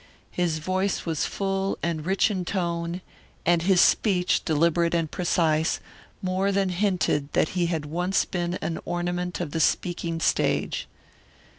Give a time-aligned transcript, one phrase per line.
[0.31, 3.01] His voice was full and rich in tone,
[3.45, 5.79] and his speech, deliberate and precise,
[6.23, 10.87] more than hinted that he had once been an ornament of the speaking stage.